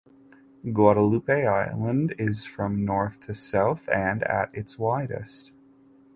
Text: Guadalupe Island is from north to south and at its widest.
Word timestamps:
Guadalupe 0.65 1.45
Island 1.45 2.15
is 2.17 2.43
from 2.43 2.83
north 2.83 3.19
to 3.27 3.35
south 3.35 3.87
and 3.87 4.23
at 4.23 4.49
its 4.51 4.79
widest. 4.79 5.51